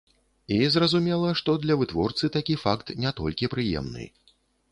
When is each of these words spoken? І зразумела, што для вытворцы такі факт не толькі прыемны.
І 0.53 0.55
зразумела, 0.75 1.33
што 1.41 1.55
для 1.65 1.75
вытворцы 1.83 2.31
такі 2.37 2.55
факт 2.63 2.87
не 3.05 3.11
толькі 3.19 3.51
прыемны. 3.55 4.09